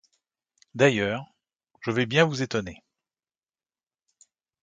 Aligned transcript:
D’ailleurs, 0.73 1.25
je 1.81 1.91
vais 1.91 2.07
bien 2.07 2.25
vous 2.25 2.41
étonner... 2.41 2.81